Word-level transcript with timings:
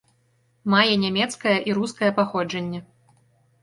Мае 0.75 0.95
нямецкае 1.03 1.55
і 1.69 1.79
рускае 1.81 2.11
паходжанне. 2.19 2.79